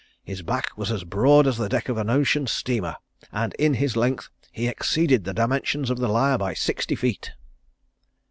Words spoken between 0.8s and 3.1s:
as broad as the deck of an ocean steamer